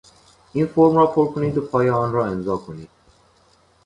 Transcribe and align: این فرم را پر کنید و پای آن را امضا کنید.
این 0.53 0.67
فرم 0.67 0.95
را 0.95 1.07
پر 1.07 1.25
کنید 1.31 1.57
و 1.57 1.61
پای 1.61 1.89
آن 1.89 2.11
را 2.13 2.25
امضا 2.25 2.57
کنید. 2.57 2.89